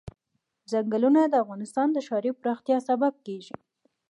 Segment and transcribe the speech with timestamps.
[0.71, 3.55] ځنګلونه د افغانستان د ښاري پراختیا سبب کېږي.